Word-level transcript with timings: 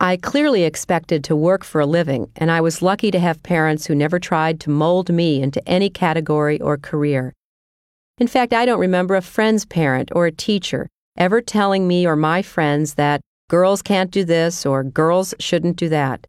I 0.00 0.16
clearly 0.16 0.62
expected 0.62 1.24
to 1.24 1.34
work 1.34 1.64
for 1.64 1.80
a 1.80 1.86
living, 1.86 2.30
and 2.36 2.52
I 2.52 2.60
was 2.60 2.82
lucky 2.82 3.10
to 3.10 3.18
have 3.18 3.42
parents 3.42 3.86
who 3.86 3.96
never 3.96 4.20
tried 4.20 4.60
to 4.60 4.70
mold 4.70 5.12
me 5.12 5.42
into 5.42 5.66
any 5.68 5.90
category 5.90 6.60
or 6.60 6.78
career. 6.78 7.34
In 8.16 8.28
fact, 8.28 8.52
I 8.52 8.64
don't 8.64 8.78
remember 8.78 9.16
a 9.16 9.22
friend's 9.22 9.64
parent 9.64 10.10
or 10.14 10.26
a 10.26 10.32
teacher 10.32 10.88
ever 11.16 11.40
telling 11.40 11.88
me 11.88 12.06
or 12.06 12.14
my 12.14 12.42
friends 12.42 12.94
that 12.94 13.20
girls 13.50 13.82
can't 13.82 14.12
do 14.12 14.24
this 14.24 14.64
or 14.64 14.84
girls 14.84 15.34
shouldn't 15.40 15.76
do 15.76 15.88
that. 15.88 16.24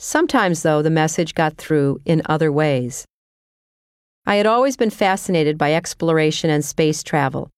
Sometimes, 0.00 0.62
though, 0.62 0.82
the 0.82 0.90
message 0.90 1.36
got 1.36 1.56
through 1.56 2.00
in 2.04 2.22
other 2.26 2.50
ways. 2.50 3.04
I 4.26 4.34
had 4.34 4.46
always 4.46 4.76
been 4.76 4.90
fascinated 4.90 5.56
by 5.56 5.74
exploration 5.74 6.50
and 6.50 6.64
space 6.64 7.04
travel, 7.04 7.50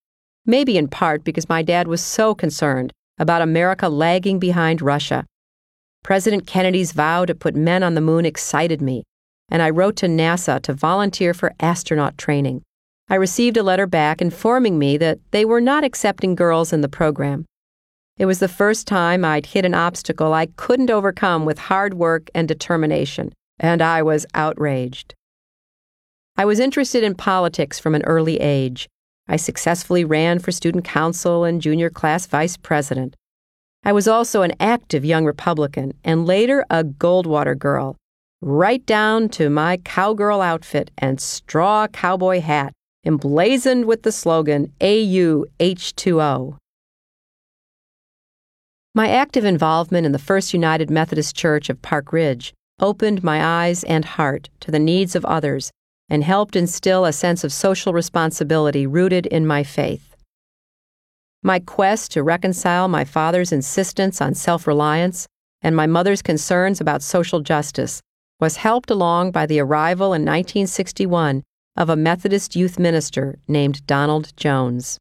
maybe 0.45 0.77
in 0.77 0.89
part 0.89 1.25
because 1.25 1.49
my 1.49 1.63
dad 1.63 1.89
was 1.89 2.03
so 2.03 2.35
concerned 2.35 2.93
about 3.19 3.43
America 3.43 3.89
lagging 3.89 4.39
behind 4.39 4.83
Russia. 4.83 5.25
President 6.03 6.47
Kennedy's 6.47 6.93
vow 6.93 7.25
to 7.25 7.35
put 7.35 7.55
men 7.55 7.83
on 7.83 7.95
the 7.95 8.01
moon 8.01 8.25
excited 8.27 8.83
me, 8.83 9.05
and 9.51 9.63
I 9.63 9.71
wrote 9.71 9.97
to 9.97 10.07
NASA 10.07 10.61
to 10.63 10.73
volunteer 10.73 11.33
for 11.35 11.53
astronaut 11.61 12.19
training. 12.19 12.63
I 13.09 13.17
received 13.17 13.57
a 13.57 13.63
letter 13.63 13.87
back 13.87 14.23
informing 14.23 14.79
me 14.79 14.97
that 14.97 15.19
they 15.31 15.45
were 15.45 15.61
not 15.61 15.85
accepting 15.85 16.35
girls 16.35 16.73
in 16.73 16.81
the 16.81 16.89
program. 16.89 17.45
It 18.19 18.27
was 18.27 18.39
the 18.39 18.49
first 18.49 18.87
time 18.87 19.25
I'd 19.25 19.47
hit 19.47 19.65
an 19.65 19.75
obstacle 19.75 20.33
I 20.33 20.47
couldn't 20.57 20.91
overcome 20.91 21.45
with 21.45 21.59
hard 21.59 21.95
work 21.95 22.31
and 22.35 22.49
determination, 22.49 23.33
and 23.59 23.83
I 23.83 24.03
was 24.03 24.27
outraged. 24.35 25.15
I 26.37 26.45
was 26.45 26.61
interested 26.61 27.05
in 27.05 27.15
politics 27.15 27.79
from 27.79 27.95
an 27.95 28.05
early 28.05 28.41
age. 28.41 28.89
I 29.33 29.37
successfully 29.37 30.05
ran 30.05 30.41
for 30.41 30.53
student 30.53 30.85
council 30.85 31.45
and 31.45 31.63
junior 31.63 31.89
class 31.89 32.27
vice 32.27 32.59
president. 32.59 33.17
I 33.83 33.91
was 33.91 34.07
also 34.07 34.43
an 34.43 34.53
active 34.61 35.07
young 35.07 35.25
Republican 35.25 35.95
and 36.05 36.27
later 36.27 36.67
a 36.69 36.85
Goldwater 36.85 37.59
girl, 37.59 37.97
right 38.43 38.85
down 38.85 39.31
to 39.31 39.49
my 39.49 39.79
cowgirl 39.79 40.43
outfit 40.43 40.91
and 40.99 41.19
straw 41.19 41.87
cowboy 41.87 42.41
hat 42.41 42.75
emblazoned 43.07 43.87
with 43.87 44.03
the 44.03 44.13
slogan 44.13 44.71
AUH2O. 44.81 46.59
My 48.95 49.09
active 49.09 49.47
involvement 49.47 50.05
in 50.05 50.13
the 50.13 50.19
First 50.19 50.53
United 50.53 50.91
Methodist 50.91 51.35
Church 51.35 51.71
of 51.71 51.81
Park 51.81 52.13
Ridge 52.13 52.53
opened 52.81 53.25
my 53.25 53.43
eyes 53.43 53.83
and 53.85 54.05
heart 54.05 54.51
to 54.61 54.71
the 54.71 54.79
needs 54.79 55.17
of 55.17 55.25
others 55.25 55.71
and 56.13 56.23
helped 56.23 56.57
instill 56.57 57.07
a 57.07 57.13
sense 57.13 57.43
of 57.43 57.51
social 57.55 57.95
responsibility 57.95 58.87
rooted 58.87 59.25
in 59.25 59.47
my 59.47 59.65
faith. 59.65 60.15
My 61.43 61.59
quest 61.59 62.13
to 62.13 62.23
reconcile 62.23 62.87
my 62.87 63.07
father's 63.07 63.51
insistence 63.51 64.21
on 64.21 64.35
self 64.35 64.67
reliance 64.67 65.27
and 65.63 65.75
my 65.75 65.87
mother's 65.87 66.21
concerns 66.21 66.83
about 66.83 67.03
social 67.03 67.41
justice 67.41 68.03
was 68.39 68.59
helped 68.59 68.91
along 68.91 69.31
by 69.31 69.47
the 69.47 69.59
arrival 69.59 70.09
in 70.09 70.21
1961 70.21 71.43
of 71.79 71.89
a 71.89 71.97
Methodist 71.97 72.55
youth 72.55 72.79
minister 72.79 73.39
named 73.49 73.87
Donald 73.87 74.37
Jones. 74.37 74.99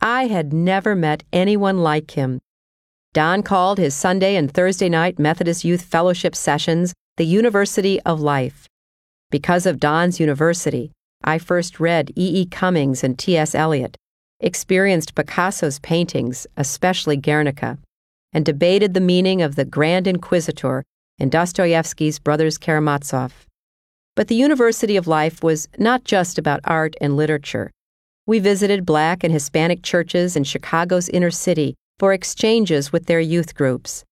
I 0.00 0.26
had 0.26 0.52
never 0.52 0.96
met 0.96 1.22
anyone 1.32 1.84
like 1.84 2.10
him. 2.10 2.40
Don 3.12 3.44
called 3.44 3.78
his 3.78 3.94
Sunday 3.94 4.34
and 4.34 4.52
Thursday 4.52 4.88
night 4.88 5.20
Methodist 5.20 5.64
Youth 5.64 5.82
Fellowship 5.82 6.34
sessions 6.34 6.92
the 7.16 7.24
University 7.24 8.00
of 8.00 8.20
Life. 8.20 8.66
Because 9.30 9.66
of 9.66 9.80
Don's 9.80 10.20
university, 10.20 10.92
I 11.22 11.38
first 11.38 11.80
read 11.80 12.10
E. 12.10 12.42
E. 12.42 12.46
Cummings 12.46 13.02
and 13.02 13.18
T.S. 13.18 13.54
Eliot, 13.54 13.96
experienced 14.40 15.14
Picasso's 15.14 15.78
paintings, 15.78 16.46
especially 16.56 17.16
Guernica, 17.16 17.78
and 18.32 18.44
debated 18.44 18.94
the 18.94 19.00
meaning 19.00 19.40
of 19.40 19.56
the 19.56 19.64
Grand 19.64 20.06
Inquisitor 20.06 20.84
in 21.18 21.30
Dostoevsky's 21.30 22.18
Brothers 22.18 22.58
Karamazov. 22.58 23.46
But 24.16 24.28
the 24.28 24.34
University 24.34 24.96
of 24.96 25.06
Life 25.06 25.42
was 25.42 25.68
not 25.78 26.04
just 26.04 26.38
about 26.38 26.60
art 26.64 26.94
and 27.00 27.16
literature. 27.16 27.70
We 28.26 28.38
visited 28.38 28.86
black 28.86 29.24
and 29.24 29.32
Hispanic 29.32 29.82
churches 29.82 30.36
in 30.36 30.44
Chicago's 30.44 31.08
inner 31.08 31.30
city 31.30 31.74
for 31.98 32.12
exchanges 32.12 32.92
with 32.92 33.06
their 33.06 33.20
youth 33.20 33.54
groups. 33.54 34.04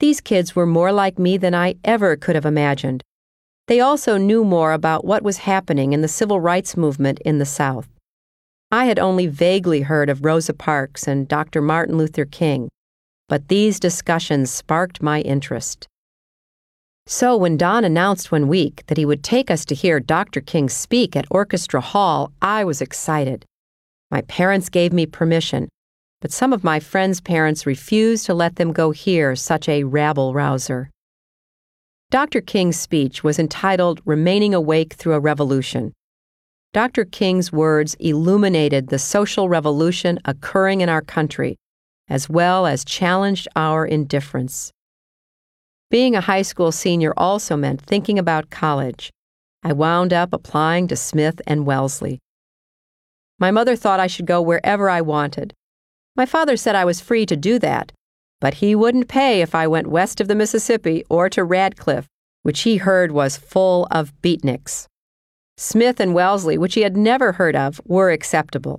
These 0.00 0.20
kids 0.20 0.56
were 0.56 0.66
more 0.66 0.92
like 0.92 1.18
me 1.18 1.36
than 1.36 1.54
I 1.54 1.74
ever 1.84 2.16
could 2.16 2.34
have 2.34 2.46
imagined. 2.46 3.02
They 3.70 3.78
also 3.78 4.16
knew 4.16 4.44
more 4.44 4.72
about 4.72 5.04
what 5.04 5.22
was 5.22 5.46
happening 5.46 5.92
in 5.92 6.00
the 6.00 6.08
civil 6.08 6.40
rights 6.40 6.76
movement 6.76 7.20
in 7.20 7.38
the 7.38 7.46
South. 7.46 7.88
I 8.72 8.86
had 8.86 8.98
only 8.98 9.28
vaguely 9.28 9.82
heard 9.82 10.10
of 10.10 10.24
Rosa 10.24 10.52
Parks 10.52 11.06
and 11.06 11.28
Dr. 11.28 11.62
Martin 11.62 11.96
Luther 11.96 12.24
King, 12.24 12.68
but 13.28 13.46
these 13.46 13.78
discussions 13.78 14.50
sparked 14.50 15.00
my 15.00 15.20
interest. 15.20 15.86
So 17.06 17.36
when 17.36 17.56
Don 17.56 17.84
announced 17.84 18.32
one 18.32 18.48
week 18.48 18.82
that 18.88 18.98
he 18.98 19.06
would 19.06 19.22
take 19.22 19.52
us 19.52 19.64
to 19.66 19.74
hear 19.76 20.00
Dr. 20.00 20.40
King 20.40 20.68
speak 20.68 21.14
at 21.14 21.28
Orchestra 21.30 21.80
Hall, 21.80 22.32
I 22.42 22.64
was 22.64 22.82
excited. 22.82 23.44
My 24.10 24.22
parents 24.22 24.68
gave 24.68 24.92
me 24.92 25.06
permission, 25.06 25.68
but 26.20 26.32
some 26.32 26.52
of 26.52 26.64
my 26.64 26.80
friends' 26.80 27.20
parents 27.20 27.66
refused 27.66 28.26
to 28.26 28.34
let 28.34 28.56
them 28.56 28.72
go 28.72 28.90
hear 28.90 29.36
such 29.36 29.68
a 29.68 29.84
rabble 29.84 30.34
rouser. 30.34 30.90
Dr. 32.10 32.40
King's 32.40 32.76
speech 32.76 33.22
was 33.22 33.38
entitled 33.38 34.00
Remaining 34.04 34.52
Awake 34.52 34.94
Through 34.94 35.12
a 35.12 35.20
Revolution. 35.20 35.92
Dr. 36.72 37.04
King's 37.04 37.52
words 37.52 37.94
illuminated 38.00 38.88
the 38.88 38.98
social 38.98 39.48
revolution 39.48 40.18
occurring 40.24 40.80
in 40.80 40.88
our 40.88 41.02
country, 41.02 41.56
as 42.08 42.28
well 42.28 42.66
as 42.66 42.84
challenged 42.84 43.46
our 43.54 43.86
indifference. 43.86 44.72
Being 45.88 46.16
a 46.16 46.20
high 46.20 46.42
school 46.42 46.72
senior 46.72 47.14
also 47.16 47.56
meant 47.56 47.80
thinking 47.80 48.18
about 48.18 48.50
college. 48.50 49.12
I 49.62 49.72
wound 49.72 50.12
up 50.12 50.32
applying 50.32 50.88
to 50.88 50.96
Smith 50.96 51.40
and 51.46 51.64
Wellesley. 51.64 52.18
My 53.38 53.52
mother 53.52 53.76
thought 53.76 54.00
I 54.00 54.08
should 54.08 54.26
go 54.26 54.42
wherever 54.42 54.90
I 54.90 55.00
wanted. 55.00 55.54
My 56.16 56.26
father 56.26 56.56
said 56.56 56.74
I 56.74 56.84
was 56.84 57.00
free 57.00 57.24
to 57.26 57.36
do 57.36 57.60
that, 57.60 57.92
but 58.40 58.54
he 58.54 58.74
wouldn't 58.74 59.08
pay 59.08 59.42
if 59.42 59.54
I 59.54 59.66
went 59.66 59.86
west 59.86 60.20
of 60.20 60.28
the 60.28 60.34
Mississippi 60.34 61.04
or 61.08 61.28
to 61.30 61.44
Radcliffe, 61.44 62.06
which 62.42 62.60
he 62.62 62.78
heard 62.78 63.12
was 63.12 63.36
full 63.36 63.86
of 63.90 64.12
beatniks. 64.22 64.86
Smith 65.56 66.00
and 66.00 66.14
Wellesley, 66.14 66.56
which 66.56 66.74
he 66.74 66.80
had 66.80 66.96
never 66.96 67.32
heard 67.32 67.54
of, 67.54 67.80
were 67.84 68.10
acceptable. 68.10 68.78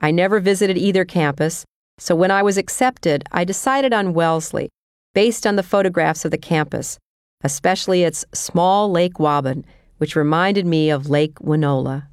I 0.00 0.10
never 0.10 0.40
visited 0.40 0.76
either 0.76 1.04
campus, 1.06 1.64
so 1.98 2.14
when 2.14 2.30
I 2.30 2.42
was 2.42 2.58
accepted, 2.58 3.24
I 3.32 3.44
decided 3.44 3.92
on 3.92 4.12
Wellesley 4.12 4.68
based 5.14 5.46
on 5.46 5.56
the 5.56 5.62
photographs 5.62 6.24
of 6.24 6.30
the 6.30 6.38
campus, 6.38 6.98
especially 7.44 8.02
its 8.02 8.24
small 8.34 8.90
Lake 8.90 9.14
Waban, 9.14 9.64
which 9.98 10.16
reminded 10.16 10.66
me 10.66 10.90
of 10.90 11.08
Lake 11.08 11.34
Winola. 11.36 12.08